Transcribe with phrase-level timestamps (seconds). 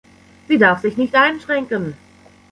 [0.47, 1.93] Sie darf sich nicht einschränken.